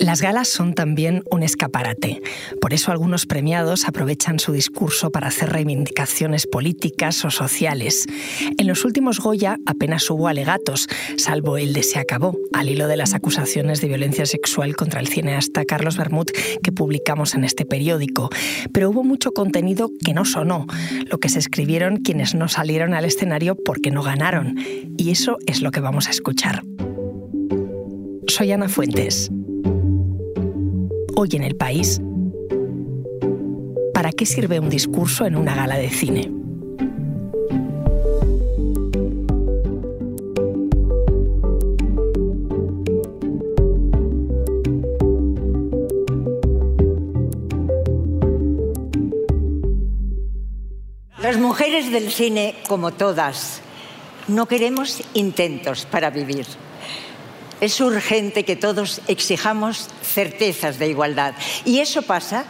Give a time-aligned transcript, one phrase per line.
[0.00, 2.22] Las galas son también un escaparate.
[2.58, 8.06] Por eso algunos premiados aprovechan su discurso para hacer reivindicaciones políticas o sociales.
[8.56, 12.96] En los últimos Goya apenas hubo alegatos, salvo el de Se acabó, al hilo de
[12.96, 16.28] las acusaciones de violencia sexual contra el cineasta Carlos Bermud
[16.62, 18.30] que publicamos en este periódico.
[18.72, 20.66] Pero hubo mucho contenido que no sonó,
[21.10, 24.56] lo que se escribieron quienes no salieron al escenario porque no ganaron.
[24.96, 26.62] Y eso es lo que vamos a escuchar.
[28.28, 29.30] Soy Ana Fuentes
[31.20, 32.00] hoy en el país?
[33.92, 36.32] ¿Para qué sirve un discurso en una gala de cine?
[51.22, 53.60] Las mujeres del cine, como todas,
[54.26, 56.46] no queremos intentos para vivir.
[57.60, 61.34] Es urgente que todos exijamos certezas de igualdad.
[61.64, 62.44] Y eso pasa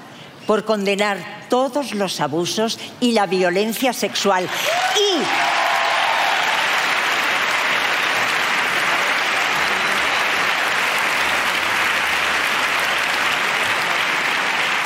[0.47, 4.49] por condenar todos los abusos y la violencia sexual.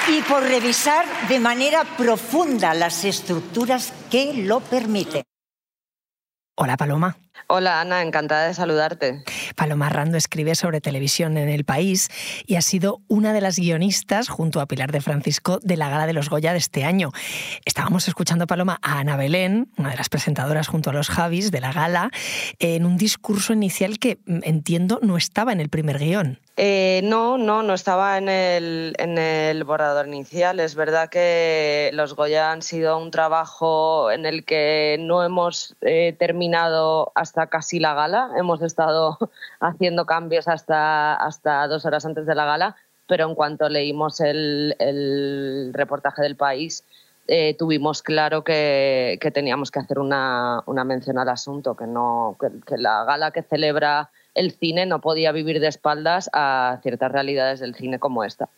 [0.09, 5.23] Y por revisar de manera profunda las estructuras que lo permiten.
[6.57, 7.17] Hola Paloma.
[7.49, 9.25] Hola Ana, encantada de saludarte.
[9.57, 12.09] Paloma Rando escribe sobre televisión en el país
[12.47, 16.07] y ha sido una de las guionistas, junto a Pilar de Francisco, de la Gala
[16.07, 17.11] de los Goya de este año.
[17.65, 21.61] Estábamos escuchando, Paloma, a Ana Belén, una de las presentadoras junto a los Javis de
[21.61, 22.11] la Gala,
[22.61, 26.39] en un discurso inicial que mm, entiendo no estaba en el primer guion.
[26.57, 30.61] Eh, no, no, no estaba en el, en el borrador inicial.
[30.61, 36.15] Es verdad que los Goya han sido un trabajo en el que no hemos eh,
[36.17, 38.31] terminado hasta casi la gala.
[38.37, 39.19] Hemos estado
[39.61, 42.77] haciendo cambios hasta, hasta dos horas antes de la gala,
[43.09, 46.85] pero en cuanto leímos el, reportaje del país,
[47.27, 53.03] eh, tuvimos claro que, teníamos que hacer una, mención al asunto, que, no, que la
[53.05, 57.99] gala que celebra el cine no podía vivir de espaldas a ciertas realidades del cine
[57.99, 58.49] como esta.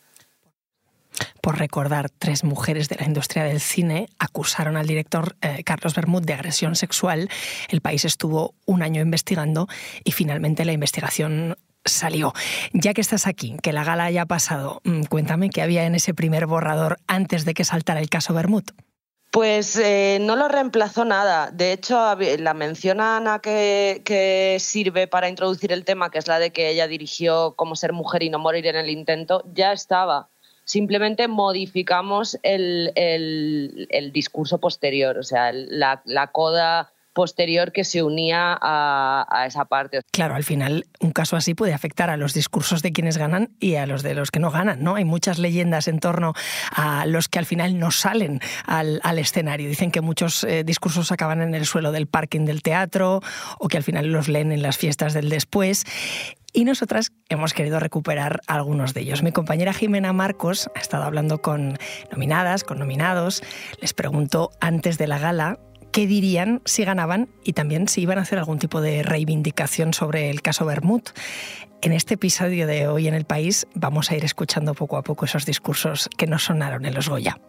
[1.41, 6.23] Por recordar, tres mujeres de la industria del cine acusaron al director eh, Carlos Bermud
[6.23, 7.29] de agresión sexual.
[7.69, 9.67] El país estuvo un año investigando
[10.03, 11.55] y finalmente la investigación
[11.85, 12.33] salió.
[12.73, 16.13] Ya que estás aquí, que la gala haya pasado, mm, cuéntame qué había en ese
[16.13, 18.65] primer borrador antes de que saltara el caso Bermud.
[19.37, 21.51] Pues eh, no lo reemplazó nada.
[21.51, 26.49] De hecho, la mención Ana que, sirve para introducir el tema, que es la de
[26.49, 30.27] que ella dirigió Cómo ser mujer y no morir en el intento, ya estaba.
[30.63, 38.55] Simplemente modificamos el, el, discurso posterior, o sea, la, la coda posterior que se unía
[38.61, 40.01] a, esa parte.
[40.11, 43.73] Claro, al final un caso así puede afectar a los discursos de quienes ganan y
[43.73, 44.97] a los de los que no ganan, ¿no?
[44.97, 46.33] Hay muchas leyendas en torno
[46.75, 49.67] a los que al final no salen al, escenario.
[49.67, 53.21] Dicen que muchos eh, discursos acaban en el suelo del parking del teatro
[53.57, 55.85] o que al final los leen en las fiestas del después.
[56.53, 59.23] Y nosotras hemos querido recuperar algunos de ellos.
[59.23, 61.77] Mi compañera Jimena Marcos ha estado hablando con
[62.11, 63.41] nominadas, con nominados.
[63.81, 65.59] Les preguntó antes de la gala
[65.97, 70.29] qué dirían si ganaban y también si iban a hacer algún tipo de reivindicación sobre
[70.29, 71.01] el caso Bermud.
[71.81, 75.25] En este episodio de Hoy en el País vamos a ir escuchando poco a poco
[75.25, 77.39] esos discursos que nos sonaron en los Goya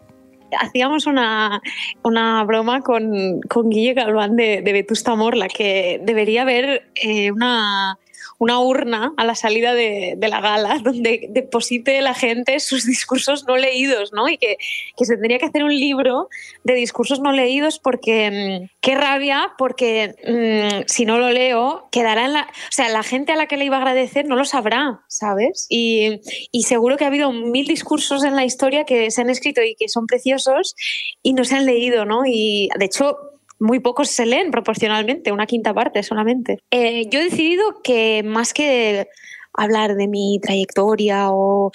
[0.58, 1.60] hacíamos una,
[2.02, 7.98] una, broma con, con Guille Galván de, de Vetusta Morla, que debería haber eh, una,
[8.38, 13.56] una urna a la salida de, la gala donde deposite la gente sus discursos no
[13.56, 14.28] leídos, ¿no?
[14.28, 14.56] Y que,
[14.96, 16.28] se tendría que hacer un libro
[16.64, 22.26] de discursos no leídos porque mm, qué rabia, porque mm, si no lo leo, quedará
[22.26, 22.42] en la...
[22.42, 25.66] O sea, la gente a la que le iba a agradecer no lo sabrá, ¿sabes?
[25.68, 26.20] Y,
[26.52, 29.74] y seguro que ha habido mil discursos en la historia que se han escrito y
[29.74, 30.74] que son preciosos
[31.22, 32.22] y no se han leído, ¿no?
[32.26, 33.16] Y de hecho
[33.58, 36.58] muy pocos se leen proporcionalmente, una quinta parte solamente.
[36.70, 39.08] Eh, yo he decidido que más que
[39.52, 41.72] hablar de mi trayectoria o,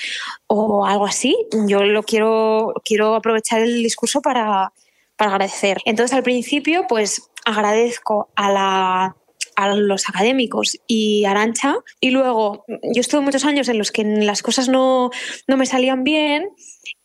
[0.85, 1.35] algo así,
[1.67, 4.71] yo lo quiero, quiero aprovechar el discurso para,
[5.17, 5.77] agradecer.
[5.85, 9.15] Entonces, al principio, pues agradezco a la
[9.55, 11.75] a los académicos y Arancha.
[11.99, 15.09] Y luego, yo estuve muchos años en los que las cosas no,
[15.47, 16.49] no me salían bien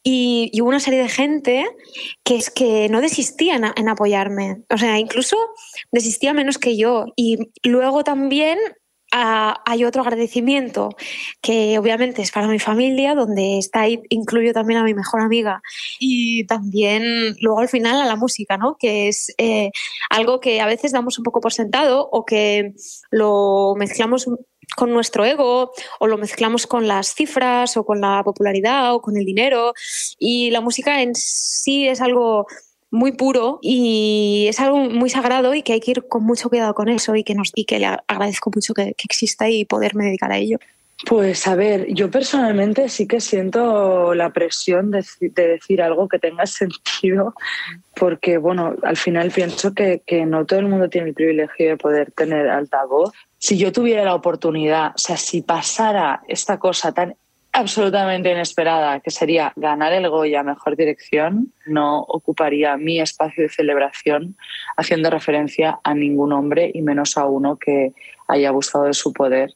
[0.02, 1.66] y, hubo una serie de gente
[2.24, 4.62] que es que no desistía en, apoyarme.
[4.70, 5.36] O sea, incluso
[5.92, 7.06] desistía menos que yo.
[7.16, 8.58] Y luego también
[9.12, 10.90] ah, hay otro agradecimiento
[11.40, 15.62] que obviamente es para mi familia, donde está ahí, incluyo también a mi mejor amiga
[15.98, 18.76] y también luego al final a la música, ¿no?
[18.78, 19.70] que es eh,
[20.10, 22.72] algo que a veces damos un poco por sentado o que
[23.10, 24.28] lo mezclamos
[24.76, 29.16] con nuestro ego o lo mezclamos con las cifras o con la popularidad o con
[29.16, 29.72] el dinero.
[30.18, 32.46] Y la música en sí es algo
[32.90, 36.74] muy puro y es algo muy sagrado y que hay que ir con mucho cuidado
[36.74, 40.32] con eso y que, nos, y que le agradezco mucho que, exista y poderme dedicar
[40.32, 40.58] a ello.
[41.06, 46.44] Pues a ver, yo personalmente sí que siento la presión de, decir algo que tenga
[46.46, 47.34] sentido,
[47.94, 51.76] porque bueno, al final pienso que, que, no todo el mundo tiene el privilegio de
[51.76, 53.12] poder tener altavoz.
[53.38, 57.14] Si yo tuviera la oportunidad, o sea, si pasara esta cosa tan
[57.52, 64.36] absolutamente inesperada, que sería ganar el Goya Mejor Dirección, no ocuparía mi espacio de celebración
[64.76, 67.92] haciendo referencia a ningún hombre y menos a uno que
[68.28, 69.54] haya abusado de su poder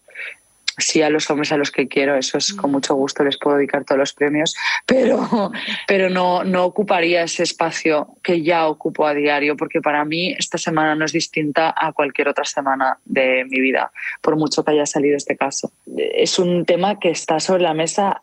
[0.78, 3.56] sí a los hombres a los que quiero, eso es con mucho gusto, les puedo
[3.56, 4.54] dedicar todos los premios,
[4.86, 5.52] pero,
[5.86, 10.58] pero no, no ocuparía ese espacio que ya ocupo a diario, porque para mí esta
[10.58, 14.86] semana no es distinta a cualquier otra semana de mi vida, por mucho que haya
[14.86, 15.72] salido este caso.
[15.96, 18.22] Es un tema que está sobre la mesa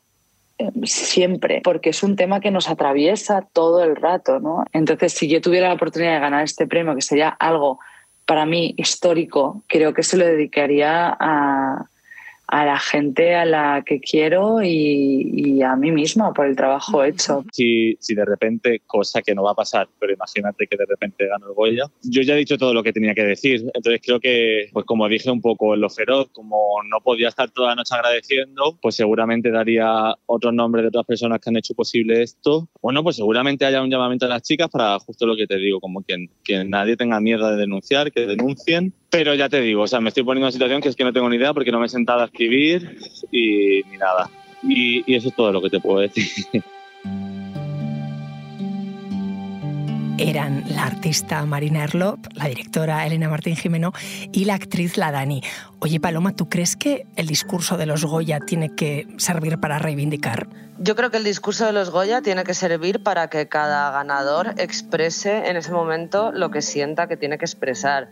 [0.58, 4.66] eh, siempre, porque es un tema que nos atraviesa todo el rato, ¿no?
[4.74, 7.80] Entonces, si yo tuviera la oportunidad de ganar este premio, que sería algo
[8.26, 11.86] para mí histórico, creo que se lo dedicaría a,
[12.52, 17.44] a la gente a la que quiero y, a mí misma por el trabajo hecho.
[17.52, 21.28] Si, si, de repente, cosa que no va a pasar, pero imagínate que de repente
[21.28, 24.20] gano el Goya, yo ya he dicho todo lo que tenía que decir, entonces creo
[24.20, 27.76] que, pues como dije un poco en lo feroz, como no podía estar toda la
[27.76, 32.70] noche agradeciendo, pues seguramente daría otros nombres de otras personas que han hecho posible esto.
[32.82, 35.80] Bueno, pues seguramente haya un llamamiento a las chicas para justo lo que te digo,
[35.80, 39.88] como que, que nadie tenga miedo de denunciar, que denuncien pero ya te digo, o
[39.88, 41.72] sea, me estoy poniendo en una situación que es que no tengo ni idea porque
[41.72, 42.98] no me he sentado a escribir
[43.32, 44.30] y ni nada.
[44.64, 46.26] Y, eso es todo lo que te puedo decir.
[50.20, 53.94] eran la artista Marina Erlop, la directora Elena Martín Jimeno
[54.34, 55.42] y la actriz La Dani.
[55.80, 60.50] Oye, Paloma, ¿tú crees que el discurso de los Goya tiene que servir para reivindicar?
[60.82, 64.54] Yo creo que el discurso de los Goya tiene que servir para que cada ganador
[64.58, 68.10] exprese en ese momento lo que sienta que tiene que expresar.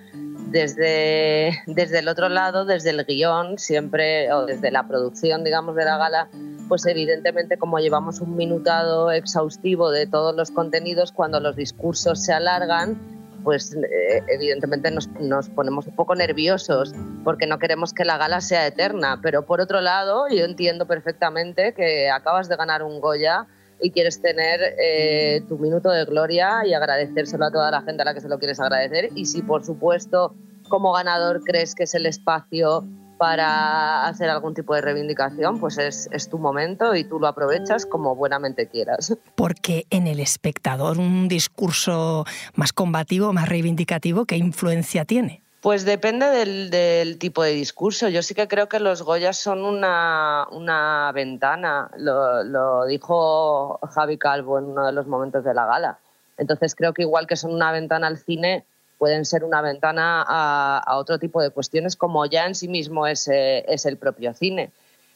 [0.52, 5.86] Desde, desde el otro lado, desde el guion, siempre, o desde la producción, digamos, de
[5.86, 6.30] la gala,
[6.68, 12.34] pues evidentemente como llevamos un minutado exhaustivo de todos los contenidos, cuando los discursos se
[12.34, 13.17] alargan,
[13.48, 18.42] pues eh, evidentemente nos, nos, ponemos un poco nerviosos porque no queremos que la gala
[18.42, 19.22] sea eterna.
[19.24, 23.46] Pero por otro lado, yo entiendo perfectamente que acabas de ganar un Goya
[23.80, 28.06] y quieres tener eh, tu minuto de gloria y agradecérselo a toda la gente a
[28.06, 29.12] la que se lo quieres agradecer.
[29.16, 30.36] Y si por supuesto
[30.68, 32.84] como ganador crees que es el espacio
[33.18, 37.86] para hacer algún tipo de reivindicación, pues es, es, tu momento y tú lo aprovechas
[37.86, 39.16] como buenamente quieras.
[39.36, 42.26] Porque en el espectador un discurso
[42.56, 45.42] más combativo, más reivindicativo, ¿qué influencia tiene?
[45.62, 48.08] Pues depende del, del, tipo de discurso.
[48.10, 54.18] Yo sí que creo que los Goyas son una, una ventana, lo, lo dijo Javi
[54.18, 56.00] Calvo en uno de los momentos de la gala.
[56.38, 58.66] Entonces creo que igual que son una ventana al cine,
[58.98, 63.28] pueden ser una ventana a, otro tipo de cuestiones como ya en sí mismo es,
[63.28, 64.72] eh, es, el propio cine.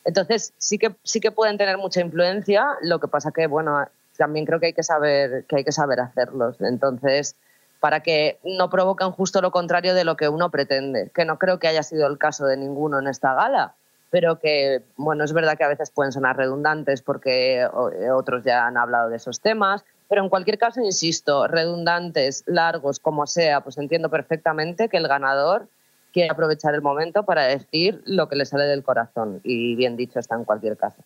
[0.05, 3.85] Entonces sí que, sí que pueden tener mucha influencia, lo que pasa que, bueno,
[4.17, 6.59] también creo que hay que saber, que hay que saber hacerlos.
[6.61, 7.35] Entonces,
[7.79, 11.59] para que no provoquen justo lo contrario de lo que uno pretende, que no creo
[11.59, 13.73] que haya sido el caso de ninguno en esta gala,
[14.11, 17.67] pero que, bueno, es verdad que a veces pueden sonar redundantes porque
[18.13, 23.25] otros ya han hablado de esos temas, pero en cualquier caso, insisto, redundantes, largos, como
[23.27, 25.69] sea, pues entiendo perfectamente que el ganador
[26.11, 29.39] quiere aprovechar el momento para decir lo que le sale del corazón.
[29.45, 31.01] Y bien dicho está en cualquier caso.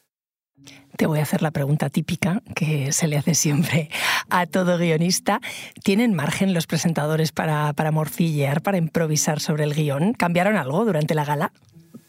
[0.97, 3.91] Te voy a hacer la pregunta típica que se le hace siempre
[4.31, 5.39] a todo guionista.
[5.83, 10.13] ¿Tienen margen los presentadores para, para morcillear, para improvisar sobre el guion?
[10.13, 11.51] ¿Cambiaron algo durante la gala?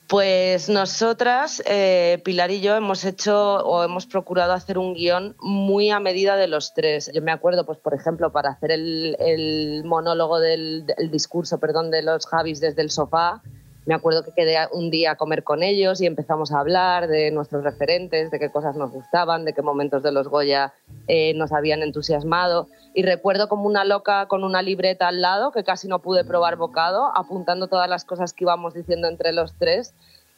[0.08, 5.90] Pues nosotras, eh, Pilar y yo, hemos hecho o hemos procurado hacer un guion muy
[5.90, 7.10] a medida de los tres.
[7.12, 12.02] Yo me acuerdo, pues por ejemplo, para hacer el, monólogo del el discurso, perdón, de
[12.02, 13.42] los Javis desde el sofá,
[13.86, 17.30] me acuerdo que quedé un día a comer con ellos y empezamos a hablar de
[17.30, 20.74] nuestros referentes, de qué cosas nos gustaban, de qué momentos de los Goya
[21.06, 22.66] eh, nos habían entusiasmado.
[22.94, 26.56] Y recuerdo como una loca con una libreta al lado, que casi no pude probar
[26.56, 29.94] bocado, apuntando todas las cosas que íbamos diciendo entre los tres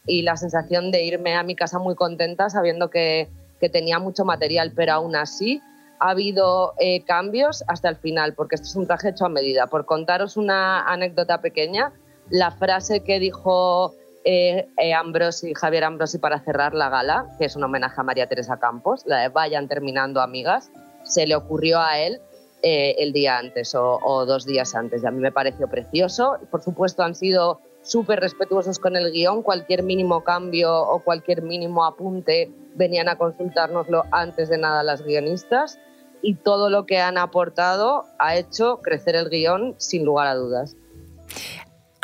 [0.07, 3.29] y la sensación de irme a mi casa muy contenta sabiendo que,
[3.61, 5.63] que tenía mucho material, pero aún así
[6.01, 9.69] ha habido eh, cambios hasta el final, porque esto es un traje hecho a medida.
[9.69, 11.93] Por contaros una anécdota pequeña,
[12.31, 13.95] la frase que dijo
[14.25, 18.29] eh, eh, Ambrosi, Javier Ambrosi para cerrar la gala, que es un homenaje a María
[18.29, 20.71] Teresa Campos, la de vayan terminando amigas,
[21.05, 22.21] se le ocurrió a él
[22.63, 25.03] eh, el día antes o, dos días antes.
[25.03, 26.39] Y a mí me pareció precioso.
[26.51, 31.85] Por supuesto, han sido súper respetuosos con el guion, cualquier mínimo cambio o cualquier mínimo
[31.85, 35.79] apunte venían a consultárnoslo antes de nada las guionistas
[36.21, 40.77] y todo lo que han aportado ha hecho crecer el guion sin lugar a dudas.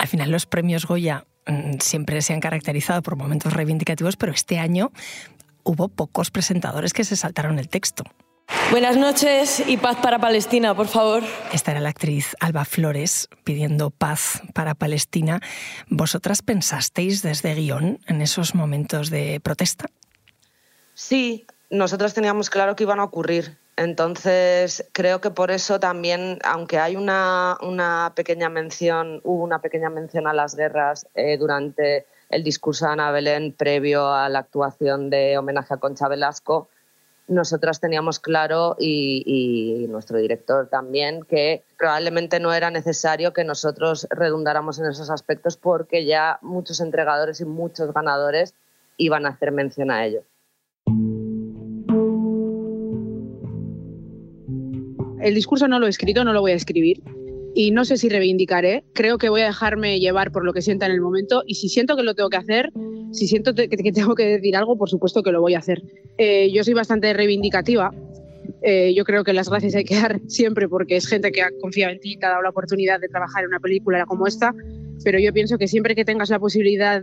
[0.04, 4.58] Al final los premios Goya mm, siempre se han caracterizado por momentos reivindicativos, pero este
[4.58, 4.92] año
[5.62, 8.04] hubo pocos presentadores que se saltaron el texto.
[8.70, 11.22] Buenas noches y paz para Palestina, por favor.
[11.54, 15.40] Esta era la actriz Alba Flores pidiendo paz para Palestina.
[15.88, 19.86] ¿Vosotras pensasteis desde guion en esos momentos de protesta?
[20.92, 23.56] Sí, nosotros teníamos claro que iban a ocurrir.
[23.76, 30.26] Entonces, creo que por eso también, aunque hay una, pequeña mención, hubo una pequeña mención
[30.26, 35.38] a las guerras eh, durante el discurso de Ana Belén previo a la actuación de
[35.38, 36.68] homenaje a Concha Velasco,
[37.26, 44.78] nosotras teníamos claro y, nuestro director también que probablemente no era necesario que nosotros redundáramos
[44.78, 48.54] en esos aspectos porque ya muchos entregadores y muchos ganadores
[48.96, 50.22] iban a hacer mención a ello.
[55.24, 57.02] El discurso no lo he escrito, no lo voy a escribir
[57.54, 58.84] y no sé si reivindicaré.
[58.92, 61.70] Creo que voy a dejarme llevar por lo que sienta en el momento y si
[61.70, 62.70] siento que lo tengo que hacer,
[63.10, 65.82] si siento que, tengo que decir algo, por supuesto que lo voy a hacer.
[66.18, 67.90] Eh, yo soy bastante reivindicativa.
[68.60, 71.48] Eh, yo creo que las gracias hay que dar siempre porque es gente que ha
[71.62, 74.54] confiado en ti, te ha dado la oportunidad de trabajar en una película como esta,
[75.04, 77.02] pero yo pienso que siempre que tengas la posibilidad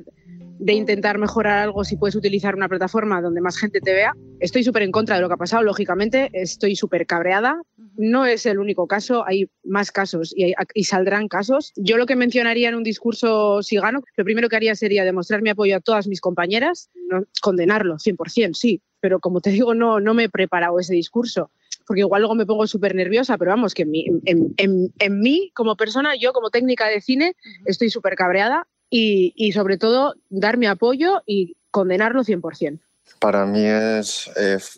[0.62, 4.14] de intentar mejorar algo si puedes utilizar una plataforma donde más gente te vea.
[4.40, 7.60] Estoy súper en contra de lo que ha pasado, lógicamente, estoy súper cabreada.
[7.98, 11.74] No es el único caso, hay más casos y, y, saldrán casos.
[11.76, 15.42] Yo lo que mencionaría en un discurso si gano, lo primero que haría sería demostrar
[15.42, 20.00] mi apoyo a todas mis compañeras, no, condenarlo 100%, sí, pero como te digo, no,
[20.00, 21.52] no me he preparado ese discurso
[21.86, 25.76] porque igual luego me pongo súper nerviosa, pero vamos, que en, en, en, mí como
[25.76, 31.22] persona, yo como técnica de cine, estoy súper cabreada y, sobre todo dar mi apoyo
[31.26, 32.80] y condenarlo 100%.
[33.20, 34.32] Para mí es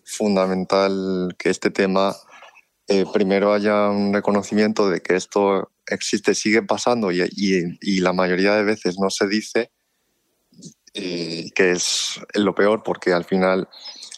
[0.05, 2.15] fundamental que este tema
[2.87, 8.63] eh, primero haya un reconocimiento de que esto existe, sigue pasando y, la mayoría de
[8.63, 9.71] veces no se dice,
[10.93, 13.67] eh, que es lo peor porque al final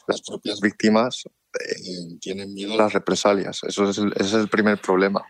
[0.08, 3.64] las propias víctimas eh, tienen miedo a las represalias.
[3.64, 5.26] Eso es ese es el primer problema.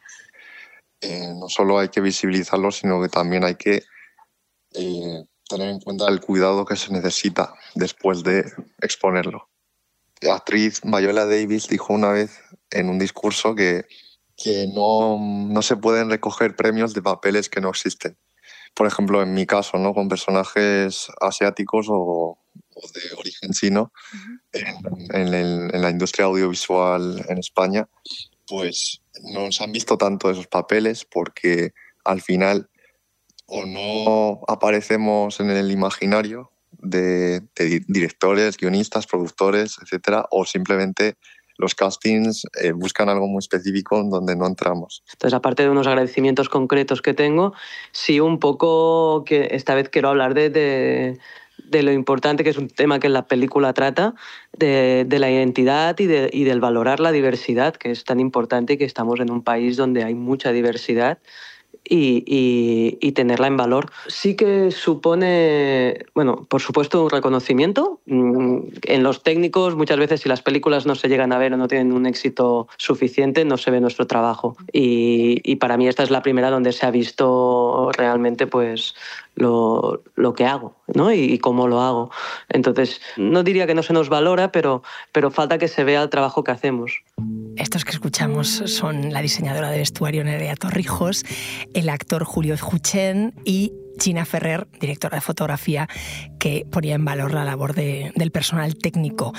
[1.01, 3.84] no solo hay que visibilizarlo, sino que también hay que
[4.77, 8.51] eh, tener en cuenta el cuidado que se necesita después de
[8.82, 9.50] exponerlo.
[10.22, 12.42] La actriz Viola Davis dijo una vez
[12.72, 13.86] en un discurso que,
[14.36, 18.18] que no, no, se pueden recoger premios de papeles que no existen.
[18.74, 19.94] Por ejemplo, en mi caso, ¿no?
[19.94, 22.38] con personajes asiáticos o,
[22.94, 23.94] de origen chino
[24.52, 27.88] en, en, la industria audiovisual en España,
[28.48, 32.70] pues no se han visto tanto esos papeles porque al final
[33.48, 37.42] o no aparecemos en el imaginario de,
[37.88, 41.16] directores, guionistas, productores, etcétera, o simplemente
[41.58, 45.04] los castings eh, buscan algo muy específico en donde no entramos.
[45.14, 47.54] Entonces, aparte de unos agradecimientos concretos que tengo,
[47.92, 52.68] sí un poco que esta vez quiero hablar de, de, lo importante que es un
[52.68, 54.16] tema que la película trata,
[54.54, 58.78] de, de la identidad y, y del valorar la diversidad, que es tan importante y
[58.78, 61.20] que estamos en un país donde hay mucha diversidad
[61.88, 63.92] y, tenerla en valor.
[64.08, 68.01] Sí que supone, bueno, por supuesto, un reconocimiento.
[68.06, 71.58] Mm, en los técnicos, muchas veces, si las películas no se llegan a ver o
[71.58, 74.58] no tienen un éxito suficiente, no se ve nuestro trabajo.
[74.72, 78.96] Y, para mí esta es la primera donde se ha visto realmente pues,
[79.36, 81.12] lo, que hago ¿no?
[81.12, 82.12] y, cómo lo hago.
[82.50, 86.10] Entonces, no diría que no se nos valora, pero, pero falta que se vea el
[86.10, 87.04] trabajo que hacemos.
[87.58, 91.24] Estos que escuchamos son la diseñadora de vestuario Nerea Torrijos,
[91.74, 95.88] el actor Julio Juchen y Gina Ferrer, directora de fotografía,
[96.40, 99.34] que ponía en valor la labor del personal técnico.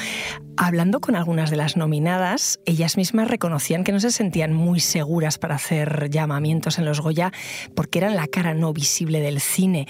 [0.57, 5.39] Hablando con algunas de las nominadas, ellas mismas reconocían que no se sentían muy seguras
[5.39, 7.33] para hacer llamamientos en los Goya
[7.75, 9.87] porque eran la cara no visible del cine.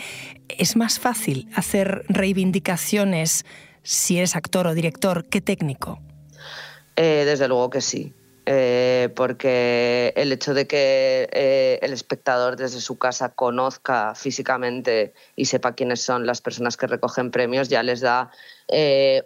[0.49, 3.45] ¿Es más fácil hacer reivindicaciones
[3.83, 6.01] si eres actor o director que técnico?
[6.97, 8.15] Eh, desde luego que sí.
[8.49, 15.47] Eh, porque el hecho de que eh, el espectador desde su casa conozca físicamente y
[15.47, 18.31] sepa quiénes son las personas que recogen premios ya les da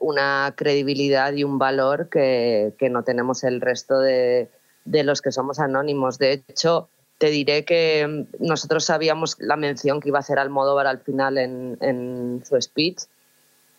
[0.01, 4.49] una credibilidad y un valor que, no tenemos el resto de,
[4.85, 6.19] los que somos anónimos.
[6.19, 11.01] De hecho, te diré que nosotros sabíamos la mención que iba a hacer Almodóvar al
[11.01, 13.03] final en su speech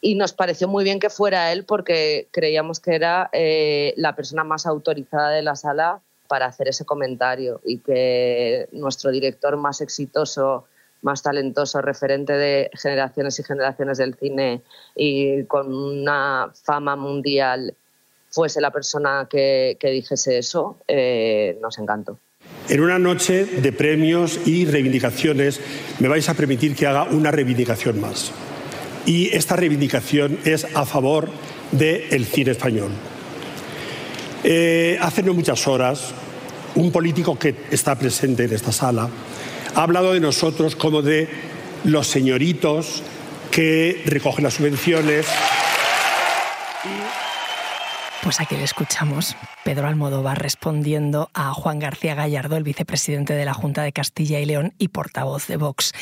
[0.01, 4.43] y nos pareció muy bien que fuera él porque creíamos que era eh, la persona
[4.43, 10.65] más autorizada de la sala para hacer ese comentario y que nuestro director más exitoso
[11.01, 14.62] más talentoso, referente de generaciones y generaciones del cine
[14.96, 17.74] y con una fama mundial,
[18.29, 22.20] fuese la persona que, dijese eso, eh, nos encantó.
[22.70, 25.60] En una noche de premios y reivindicaciones
[26.00, 28.31] me vais a permitir que haga una reivindicación más.
[29.05, 31.29] Y esta reivindicación es a favor
[31.72, 32.91] del cine español.
[34.43, 36.13] Eh, hace no muchas horas,
[36.75, 39.10] un político que está presente en esta sala
[39.75, 41.29] ha hablado de nosotros como de
[41.84, 43.03] los señoritos
[43.51, 45.27] que recogen las subvenciones.
[48.24, 49.36] Pues aquí le escuchamos.
[49.63, 54.46] Pedro Almodóvar respondiendo a Juan García Gallardo, el vicepresidente de la Junta de Castilla y
[54.46, 55.93] León y portavoz de Vox.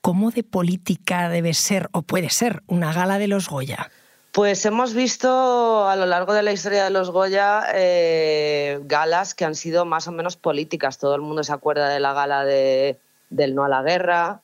[0.00, 3.90] ¿Cómo de política debe ser o puede ser una gala de los Goya?
[4.36, 9.46] Pues hemos visto a lo largo de la historia de los Goya eh, galas que
[9.46, 10.98] han sido más o menos políticas.
[10.98, 12.98] Todo el mundo se acuerda de la gala de,
[13.30, 14.42] del No a la Guerra,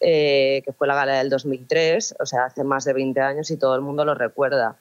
[0.00, 3.58] eh, que fue la gala del 2003, o sea, hace más de 20 años y
[3.58, 4.78] todo el mundo lo recuerda.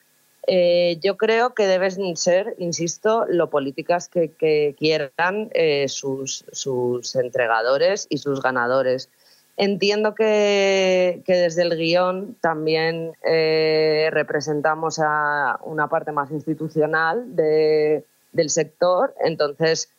[0.48, 5.50] Eh, yo creo que deben ser, insisto, lo políticas que, quieran
[5.88, 9.10] sus, sus entregadores y sus ganadores.
[9.56, 19.14] Entiendo que, desde el guion también eh, representamos a una parte más institucional del sector,
[19.24, 19.90] entonces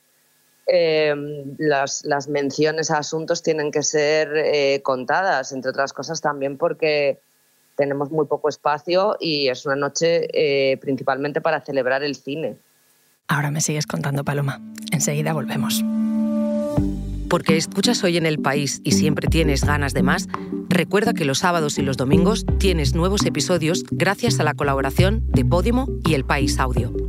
[0.66, 7.20] em, las, menciones a asuntos tienen que ser eh, contadas, entre otras cosas también porque
[7.76, 12.56] tenemos muy poco espacio y es una noche eh, principalmente para celebrar el cine.
[13.28, 14.60] Ahora me sigues contando, Paloma.
[14.90, 15.82] Enseguida volvemos
[17.28, 20.28] porque escuchas hoy en el país y siempre tienes ganas de más,
[20.68, 25.44] recuerda que los sábados y los domingos tienes nuevos episodios gracias a la colaboración de
[25.44, 26.90] Podimo y El País Audio.
[26.90, 27.04] Un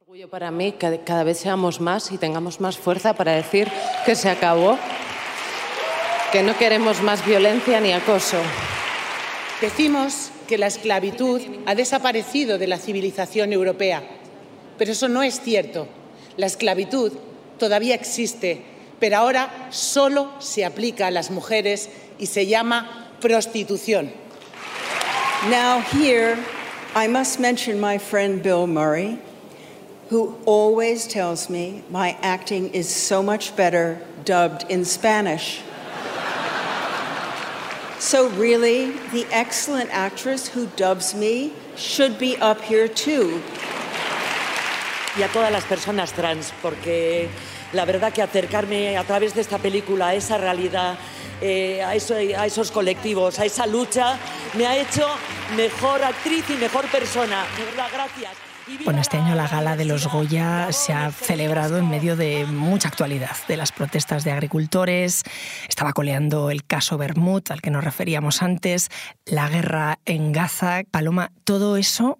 [0.00, 3.68] orgullo para mí que cada vez seamos más y tengamos más fuerza para decir
[4.04, 4.78] que se acabó,
[6.32, 8.38] que no queremos más violencia ni acoso.
[9.60, 14.02] Decimos que la esclavitud ha desaparecido de la civilización europea,
[14.76, 15.86] pero eso no es cierto.
[16.36, 17.12] La esclavitud
[17.58, 18.62] todavía existe,
[18.98, 24.10] pero ahora solo se aplica a las mujeres y se llama prostitución.
[25.50, 26.38] Now here
[26.94, 29.18] I must mention my friend Bill Murray,
[30.08, 35.62] who always tells me my acting is so much better dubbed in Spanish.
[37.98, 43.40] So really, the excellent actress who dubs me should be up here too
[45.18, 47.28] y a todas las personas trans, porque
[47.72, 50.96] la verdad que acercarme a través de esta película a esa realidad,
[51.40, 54.16] eh, a, a esos colectivos, a esa lucha,
[54.54, 55.06] me ha hecho
[55.56, 57.44] mejor actriz y mejor persona.
[57.58, 58.32] De verdad, gracias.
[58.84, 62.88] Bueno, este año la gala de los Goya se ha celebrado en medio de mucha
[62.88, 65.24] actualidad, de las protestas de agricultores,
[65.68, 68.88] estaba coleando el caso Bermud al que nos referíamos antes,
[69.26, 72.18] la guerra en Gaza, Paloma, todo eso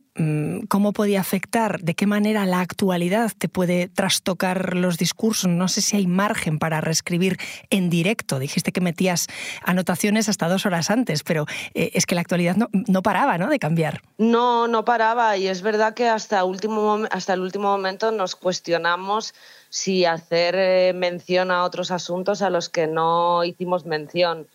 [0.68, 5.48] cómo podía afectar, de qué manera la actualidad te puede trastocar los discursos.
[5.50, 7.38] No sé si hay margen para reescribir
[7.70, 8.38] en directo.
[8.38, 9.28] Dijiste que metías
[9.62, 13.48] anotaciones hasta dos horas antes, pero eh, es que la actualidad no, paraba ¿no?
[13.48, 14.02] de cambiar.
[14.18, 19.34] No, no paraba y es verdad que hasta, último, hasta el último momento nos cuestionamos
[19.70, 24.46] si hacer eh, mención a otros asuntos a los que no hicimos mención.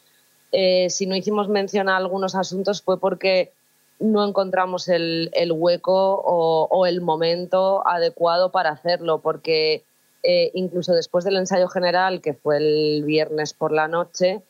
[0.51, 3.51] Eh, si no hicimos mención a algunos asuntos fue porque
[3.99, 9.83] no encontramos el, hueco o, el momento adecuado para hacerlo, porque
[10.23, 14.41] eh, incluso después del ensayo general, que fue el viernes por la noche,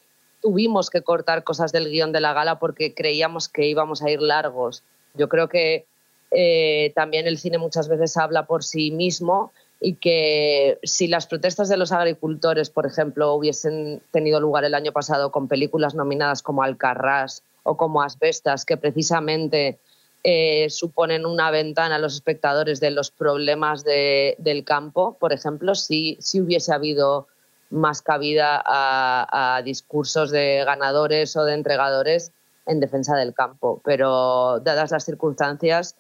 [0.41, 4.21] tuvimos que cortar cosas del guion de la gala porque creíamos que íbamos a ir
[4.21, 4.83] largos.
[5.13, 5.85] Yo creo que
[6.31, 11.69] eh, también el cine muchas veces habla por sí mismo y que si las protestas
[11.69, 16.63] de los agricultores, por ejemplo, hubiesen tenido lugar el año pasado con películas nominadas como
[16.63, 19.77] Alcarrás, o como asbestas, que precisamente
[20.23, 26.17] eh, suponen una ventana a los espectadores de los problemas del campo, por ejemplo, si,
[26.21, 27.27] si hubiese habido
[27.69, 32.31] más cabida a, discursos de ganadores o de entregadores
[32.65, 33.81] en defensa del campo.
[33.83, 35.97] Pero dadas las circunstancias,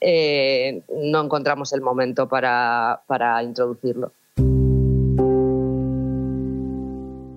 [0.00, 4.12] eh, no encontramos el momento para introducirlo.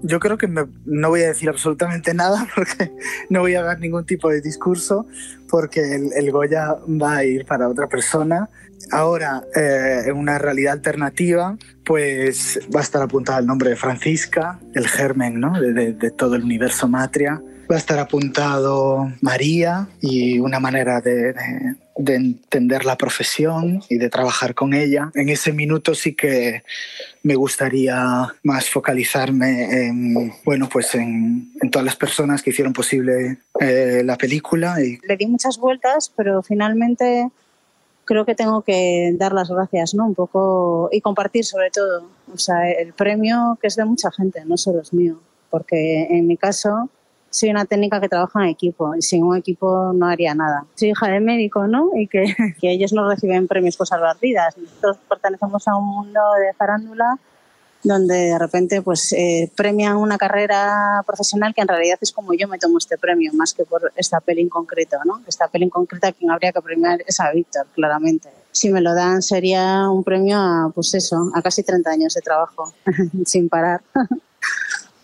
[0.04, 2.92] Yo creo que no voy a decir absolutamente nada porque
[3.30, 5.08] no voy a dar ningún tipo de discurso
[5.50, 8.50] porque el, Goya va a ir para otra persona.
[8.92, 14.60] Ahora, eh, en una realidad alternativa, pues va a estar apuntado el nombre de Francisca,
[14.74, 15.60] el germen ¿no?
[15.60, 17.42] de, todo el universo matria.
[17.72, 24.10] Va a estar apuntado María y una manera de, de entender la profesión y de
[24.10, 25.12] trabajar con ella.
[25.16, 26.64] En ese minuto sí que
[27.22, 33.40] me gustaría más focalizarme en, bueno, pues en, en todas las personas que hicieron posible
[33.60, 34.82] eh, la película.
[34.82, 35.00] Y...
[35.08, 37.30] Le di muchas vueltas, pero finalmente
[38.06, 40.06] creo que tengo que dar las gracias, ¿no?
[40.06, 42.10] Un poco y compartir sobre todo.
[42.34, 46.28] O sea, el premio que es de mucha gente, no solo es mío, porque en
[46.28, 46.90] mi caso
[47.34, 50.66] soy una técnica que trabaja en equipo y sin un equipo no haría nada.
[50.76, 51.90] Soy hija de médico, ¿no?
[51.96, 52.24] Y que,
[52.62, 54.56] que ellos no reciben premios por salvar vidas.
[54.56, 57.18] Nosotros pertenecemos a un mundo de farándula
[57.84, 62.48] donde de repente pues eh, premian una carrera profesional que en realidad es como yo
[62.48, 65.22] me tomo este premio, más que por esta peli en concreto, ¿no?
[65.28, 68.30] Esta peli en concreto quien habría que premiar es a Víctor, claramente.
[68.52, 72.22] Si me lo dan sería un premio a, pues eso, a casi 30 años de
[72.22, 72.74] trabajo,
[73.26, 73.82] sin parar.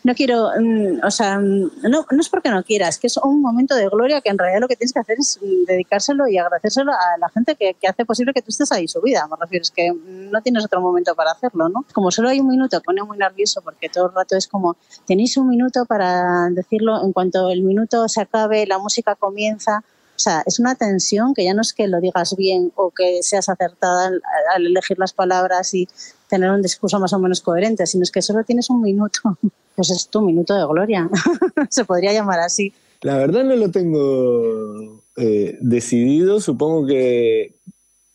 [0.10, 3.42] no quiero, mm, o sea, mm, no, no es porque no quieras, que es un
[3.42, 6.40] momento de gloria que en realidad lo que tienes que hacer es mm, dedicárselo y
[6.40, 9.28] agradecérselo a la gente que, que hace posible que tú estés ahí subida.
[9.28, 11.86] Me refiero, es que no tienes otro momento para hacerlo, ¿no?
[11.94, 15.38] Como solo hay un minuto, pone muy nervioso porque todo el rato es como, tenéis
[15.38, 19.84] un minuto para decirlo, en cuanto el minuto se acabe, la música comienza.
[20.20, 23.24] O sea, es una tensión que ya no es que lo digas bien o que
[23.24, 24.12] seas acertada
[24.54, 25.88] al, elegir las palabras y
[26.28, 29.22] tener un discurso más o menos coherente, sino es que solo tienes un minuto.
[29.76, 31.10] Pues es tu minuto de gloria.
[31.70, 32.74] Se podría llamar así.
[33.00, 36.42] La verdad no lo tengo eh, decidido.
[36.42, 37.56] Supongo que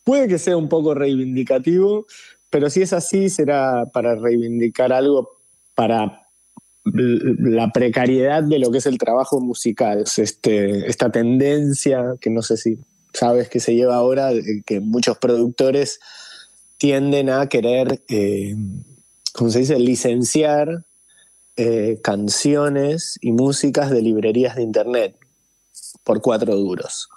[0.03, 2.05] puede que sea un poco reivindicativo,
[2.51, 5.31] pero si es así será para reivindicar algo
[5.73, 6.24] para
[6.85, 10.05] la precariedad de lo que es el trabajo musical.
[10.17, 12.77] Este, esta tendencia que no sé si
[13.13, 14.31] sabes que se lleva ahora,
[14.65, 15.99] que muchos productores
[16.77, 18.55] tienden a querer, eh,
[19.33, 20.83] ¿cómo se dice?, licenciar
[21.57, 25.15] eh, canciones y músicas de librerías de Internet
[26.03, 27.09] por cuatro duros.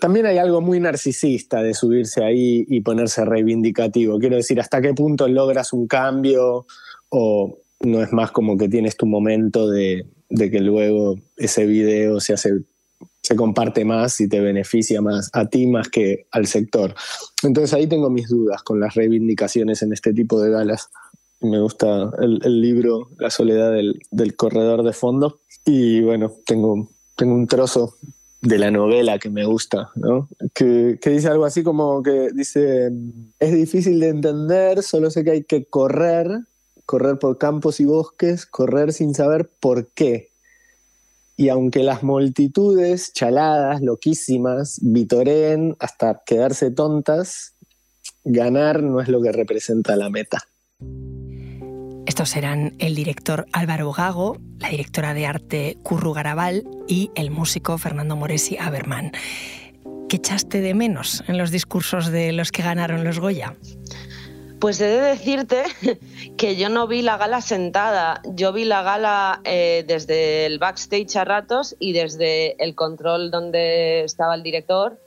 [0.00, 4.18] También hay algo muy narcisista de subirse ahí y ponerse reivindicativo.
[4.18, 6.66] Quiero decir, ¿hasta qué punto logras un cambio
[7.10, 12.34] o no es más como que tienes tu momento de, que luego ese video se
[12.34, 12.50] hace
[13.22, 16.94] se comparte más y te beneficia más a ti más que al sector.
[17.42, 20.90] Entonces ahí tengo mis dudas con las reivindicaciones en este tipo de galas.
[21.40, 27.46] Me gusta el, libro La soledad del, corredor de fondo y bueno, tengo, tengo un
[27.46, 27.94] trozo
[28.42, 29.90] de la novela que me gusta,
[30.52, 32.90] que dice algo así como que dice,
[33.38, 36.28] es difícil de entender, solo sé que hay que correr,
[36.86, 40.34] correr por campos y bosques, correr sin saber por qué
[41.36, 47.54] y aunque las multitudes chaladas, loquísimas, vitoreen hasta quedarse tontas,
[48.24, 50.46] ganar no es lo que representa la meta.
[52.06, 57.78] Estos serán el director Álvaro Gago, la directora de arte Curru Garabal y el músico
[57.78, 59.10] Fernando Moresi Aberman.
[60.08, 63.56] ¿Qué echaste de menos en los discursos de los que ganaron los Goya?
[64.64, 65.62] Pues he de decirte
[66.38, 71.16] que yo no vi la gala sentada, yo vi la gala eh, desde el backstage
[71.16, 74.98] a ratos y desde el control donde estaba el director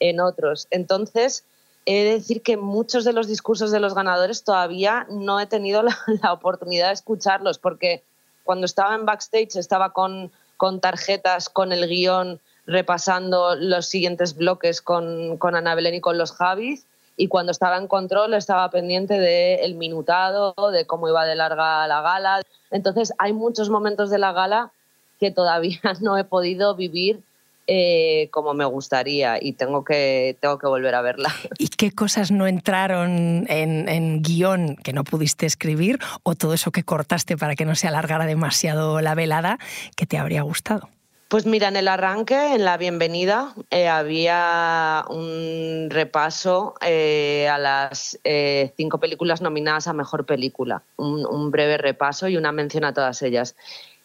[0.00, 0.68] en otros.
[0.70, 1.44] Entonces,
[1.84, 5.82] he de decir que muchos de los discursos de los ganadores todavía no he tenido
[6.22, 8.02] la, oportunidad de escucharlos porque
[8.42, 14.80] cuando estaba en backstage estaba con, con tarjetas, con el guion, repasando los siguientes bloques
[14.80, 19.18] con, con Ana Belén y con los Javis y cuando estaba en control estaba pendiente
[19.18, 22.42] del minutado, de cómo iba de larga la gala.
[22.70, 24.72] Entonces hay muchos momentos de la gala
[25.20, 27.20] que todavía no he podido vivir
[27.66, 31.32] eh, como me gustaría y tengo que, tengo que volver a verla.
[31.58, 36.72] ¿Y qué cosas no entraron en, en guion que no pudiste escribir o todo eso
[36.72, 39.58] que cortaste para que no se alargara demasiado la velada
[39.96, 40.90] que te habría gustado?
[41.28, 48.18] Pues mira, en el arranque, en la bienvenida, eh, había un repaso eh, a las
[48.24, 53.22] eh, cinco películas nominadas a Mejor Película, un, breve repaso y una mención a todas
[53.22, 53.56] ellas.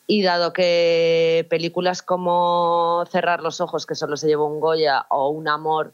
[0.07, 5.29] Y dado que películas como Cerrar los ojos, que solo se llevó un Goya, o
[5.29, 5.93] Un amor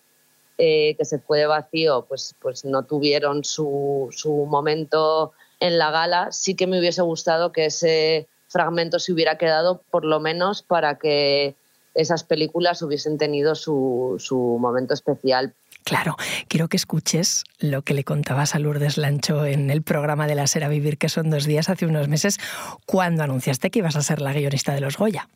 [0.57, 6.31] que se fue de vacío, pues, pues no tuvieron su, su momento en la gala,
[6.31, 10.97] sí que me hubiese gustado que ese fragmento se hubiera quedado, por lo menos para
[10.97, 11.55] que
[11.93, 15.53] esas películas hubiesen tenido su, su momento especial.
[15.85, 16.15] Claro,
[16.47, 20.47] quiero que escuches lo que le contabas a Lourdes Lancho en el programa de la
[20.47, 22.39] Sera Vivir, que son dos días hace unos meses,
[22.85, 25.29] cuando anunciaste que ibas a ser la guionista de los Goya.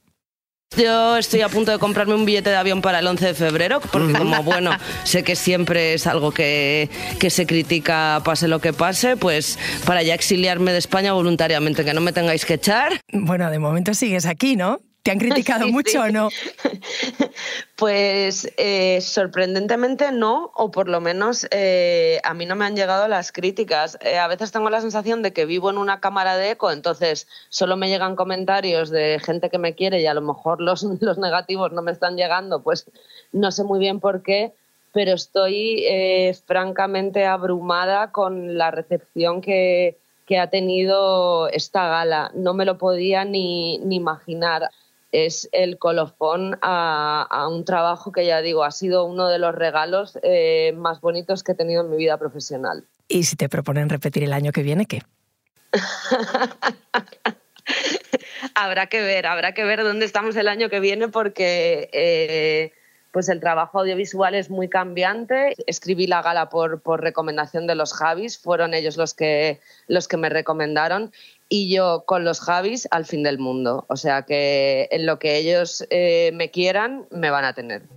[0.77, 3.81] Yo estoy a punto de comprarme un billete de avión para el 11 de febrero,
[3.91, 4.71] porque como bueno,
[5.03, 10.03] sé que siempre es algo que, que, se critica pase lo que pase, pues para
[10.03, 13.01] ya exiliarme de España voluntariamente, que no me tengáis que echar.
[13.11, 14.79] Bueno, de momento sigues aquí, ¿no?
[15.03, 16.29] ¿Te han criticado mucho o no?
[17.75, 23.07] Pues eh, sorprendentemente no, o por lo menos eh, a mí no me han llegado
[23.07, 23.97] las críticas.
[24.01, 27.29] Eh, a veces tengo la sensación de que vivo en una cámara de eco, entonces
[27.47, 31.17] solo me llegan comentarios de gente que me quiere y a lo mejor los, los
[31.17, 32.85] negativos no me están llegando, pues
[33.31, 34.51] no sé muy bien por qué,
[34.91, 35.85] pero estoy
[36.45, 42.31] francamente abrumada con la recepción que, que, ha tenido esta gala.
[42.33, 44.69] No me lo podía ni, ni imaginar
[45.11, 50.19] es el colofón a, un trabajo que ya digo, ha sido uno de los regalos
[50.23, 52.85] eh, más bonitos que he tenido en mi vida profesional.
[53.07, 55.01] ¿Y si te proponen repetir el año que viene, qué?
[58.55, 62.71] habrá que ver, habrá que ver dónde estamos el año que viene porque eh,
[63.11, 65.55] pues el trabajo audiovisual es muy cambiante.
[65.65, 70.17] Escribí la gala por, por recomendación de los Javis, fueron ellos los que, los que
[70.17, 71.11] me recomendaron
[71.49, 73.85] y yo con los Javis al fin del mundo.
[73.89, 77.89] O sea que en lo que ellos eh, me quieran, me van a tener.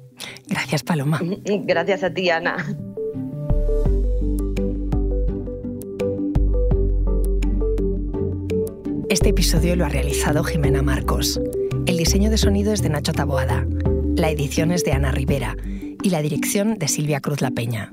[0.48, 1.20] Gracias, Paloma.
[1.44, 2.56] Gracias a ti, Ana.
[9.10, 11.38] Este episodio lo ha realizado Jimena Marcos.
[11.86, 13.66] El diseño de sonido es de Nacho Taboada.
[14.16, 15.54] La edición es de Ana Rivera
[16.02, 17.92] y la dirección de Silvia Cruz La Peña.